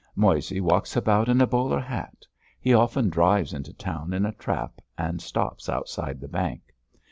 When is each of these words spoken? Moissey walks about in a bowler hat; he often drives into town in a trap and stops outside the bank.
Moissey 0.15 0.59
walks 0.59 0.95
about 0.97 1.29
in 1.29 1.41
a 1.41 1.45
bowler 1.45 1.79
hat; 1.79 2.25
he 2.59 2.73
often 2.73 3.07
drives 3.07 3.53
into 3.53 3.71
town 3.71 4.13
in 4.13 4.25
a 4.25 4.31
trap 4.33 4.81
and 4.97 5.21
stops 5.21 5.69
outside 5.69 6.19
the 6.19 6.27
bank. 6.27 6.73